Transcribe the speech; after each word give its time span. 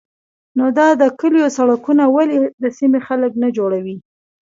_نو 0.57 0.65
دا 0.77 0.87
د 1.01 1.03
کليو 1.19 1.47
سړکونه 1.57 2.03
ولې 2.15 2.35
د 2.63 2.65
سيمې 2.77 2.99
خلک 3.07 3.31
نه 3.43 3.47
جوړوي؟ 3.57 3.97